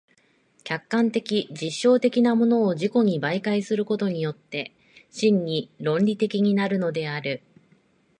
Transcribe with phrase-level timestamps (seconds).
[0.63, 4.73] 客観的実証的なものを自己に媒介することによって
[5.11, 7.43] 真に論理的になるのである。